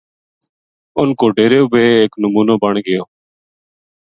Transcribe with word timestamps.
اُنھ 0.97 1.13
کو 1.19 1.25
ڈیرو 1.35 1.61
بے 1.71 1.81
ایک 2.01 2.11
نمونو 2.23 2.55
بن 2.61 2.75
گیو 2.85 3.03